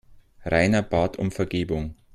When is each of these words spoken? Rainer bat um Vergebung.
Rainer 0.45 0.81
bat 0.81 1.19
um 1.19 1.29
Vergebung. 1.31 1.93